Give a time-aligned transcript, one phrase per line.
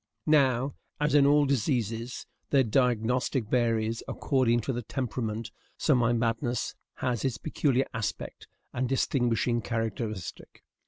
[0.25, 6.73] Now, as in all diseases, the diagnostic varies according to the temperament, so my madness
[6.95, 10.63] has its peculiar aspects and distinguishing characteristic.